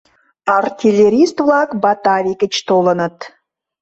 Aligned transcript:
Артиллерист-влак 0.59 1.69
Батавий 1.83 2.37
гыч 2.41 2.53
толыныт. 2.67 3.17